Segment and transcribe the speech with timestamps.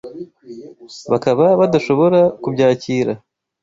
[1.11, 3.13] bakaba badashobora kubyakira